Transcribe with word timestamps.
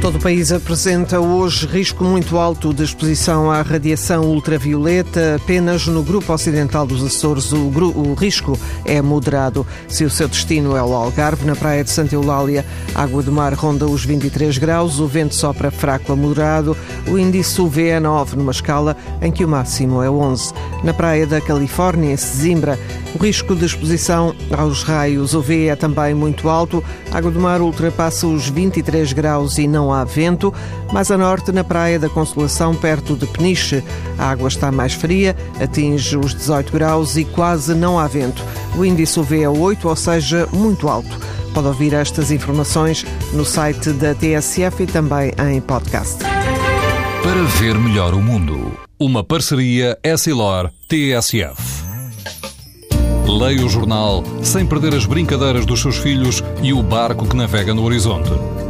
Todo 0.00 0.16
o 0.16 0.20
país 0.20 0.50
apresenta 0.50 1.20
hoje 1.20 1.66
risco 1.66 2.02
muito 2.02 2.38
alto 2.38 2.72
de 2.72 2.82
exposição 2.82 3.50
à 3.50 3.60
radiação 3.60 4.24
ultravioleta. 4.24 5.36
Apenas 5.36 5.86
no 5.86 6.02
grupo 6.02 6.32
ocidental 6.32 6.86
dos 6.86 7.04
Açores 7.04 7.52
o, 7.52 7.66
o, 7.66 8.14
risco 8.14 8.58
é 8.86 9.02
moderado. 9.02 9.66
Se 9.88 10.02
o 10.02 10.08
seu 10.08 10.26
destino 10.26 10.74
é 10.74 10.82
o 10.82 10.94
Algarve, 10.94 11.44
na 11.44 11.54
praia 11.54 11.84
de 11.84 11.90
Santa 11.90 12.14
Eulália, 12.14 12.64
a 12.94 13.02
água 13.02 13.22
do 13.22 13.30
mar 13.30 13.52
ronda 13.52 13.86
os 13.86 14.02
23 14.02 14.56
graus, 14.56 14.98
o 14.98 15.06
vento 15.06 15.34
sopra 15.34 15.70
fraco 15.70 16.12
a 16.12 16.16
moderado, 16.16 16.74
o 17.06 17.18
índice 17.18 17.60
UV 17.60 17.88
é 17.88 18.00
9, 18.00 18.36
numa 18.36 18.52
escala 18.52 18.96
em 19.20 19.30
que 19.30 19.44
o 19.44 19.48
máximo 19.48 20.02
é 20.02 20.10
11. 20.10 20.54
Na 20.82 20.94
praia 20.94 21.26
da 21.26 21.42
Califórnia, 21.42 22.10
em 22.10 22.16
Sesimbra, 22.16 22.78
o 23.14 23.22
risco 23.22 23.54
de 23.54 23.66
exposição 23.66 24.34
aos 24.56 24.82
raios 24.82 25.34
UV 25.34 25.66
é 25.66 25.76
também 25.76 26.14
muito 26.14 26.48
alto. 26.48 26.82
A 27.10 27.18
água 27.18 27.30
do 27.30 27.40
mar 27.40 27.60
ultrapassa 27.60 28.26
os 28.26 28.48
23 28.48 29.12
graus 29.12 29.58
e 29.58 29.68
não 29.68 29.92
há 29.92 29.99
vento. 30.04 30.52
Mais 30.92 31.10
a 31.10 31.18
norte, 31.18 31.52
na 31.52 31.64
Praia 31.64 31.98
da 31.98 32.08
Consolação, 32.08 32.74
perto 32.74 33.16
de 33.16 33.26
Peniche, 33.26 33.82
a 34.18 34.30
água 34.30 34.48
está 34.48 34.70
mais 34.70 34.92
fria, 34.92 35.36
atinge 35.60 36.16
os 36.16 36.34
18 36.34 36.72
graus 36.72 37.16
e 37.16 37.24
quase 37.24 37.74
não 37.74 37.98
há 37.98 38.06
vento. 38.06 38.44
O 38.76 38.84
índice 38.84 39.18
UV 39.18 39.42
é 39.42 39.48
8, 39.48 39.88
ou 39.88 39.96
seja, 39.96 40.48
muito 40.52 40.88
alto. 40.88 41.18
Pode 41.52 41.66
ouvir 41.66 41.94
estas 41.94 42.30
informações 42.30 43.04
no 43.32 43.44
site 43.44 43.90
da 43.90 44.14
TSF 44.14 44.84
e 44.84 44.86
também 44.86 45.32
em 45.50 45.60
podcast. 45.60 46.18
Para 47.22 47.42
ver 47.58 47.76
melhor 47.78 48.14
o 48.14 48.20
mundo, 48.20 48.72
uma 48.98 49.22
parceria 49.24 49.98
Essilor-TSF. 50.02 51.80
Leia 53.26 53.64
o 53.64 53.68
jornal 53.68 54.24
sem 54.42 54.66
perder 54.66 54.94
as 54.94 55.06
brincadeiras 55.06 55.64
dos 55.64 55.80
seus 55.80 55.96
filhos 55.96 56.42
e 56.62 56.72
o 56.72 56.82
barco 56.82 57.26
que 57.26 57.36
navega 57.36 57.72
no 57.72 57.84
horizonte. 57.84 58.30